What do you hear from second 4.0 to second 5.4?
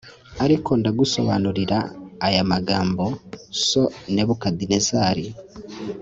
Nebukadinezari